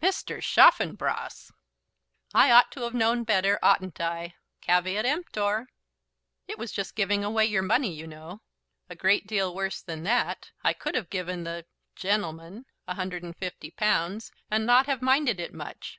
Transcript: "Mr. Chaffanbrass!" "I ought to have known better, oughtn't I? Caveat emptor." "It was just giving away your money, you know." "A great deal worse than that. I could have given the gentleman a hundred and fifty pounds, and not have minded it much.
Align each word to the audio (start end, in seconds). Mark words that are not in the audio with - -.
"Mr. 0.00 0.40
Chaffanbrass!" 0.40 1.50
"I 2.32 2.52
ought 2.52 2.70
to 2.70 2.82
have 2.82 2.94
known 2.94 3.24
better, 3.24 3.58
oughtn't 3.60 4.00
I? 4.00 4.36
Caveat 4.60 5.04
emptor." 5.04 5.68
"It 6.46 6.58
was 6.58 6.70
just 6.70 6.94
giving 6.94 7.24
away 7.24 7.46
your 7.46 7.64
money, 7.64 7.92
you 7.92 8.06
know." 8.06 8.40
"A 8.88 8.94
great 8.94 9.26
deal 9.26 9.52
worse 9.52 9.82
than 9.82 10.04
that. 10.04 10.52
I 10.62 10.74
could 10.74 10.94
have 10.94 11.10
given 11.10 11.42
the 11.42 11.66
gentleman 11.96 12.66
a 12.86 12.94
hundred 12.94 13.24
and 13.24 13.36
fifty 13.36 13.72
pounds, 13.72 14.30
and 14.48 14.64
not 14.64 14.86
have 14.86 15.02
minded 15.02 15.40
it 15.40 15.52
much. 15.52 15.98